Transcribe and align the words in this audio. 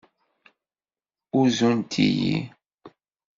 Uzunt-iyi. 1.39 2.35